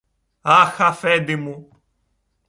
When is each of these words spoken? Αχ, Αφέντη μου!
Αχ, 0.59 0.79
Αφέντη 0.81 1.35
μου! 1.35 1.69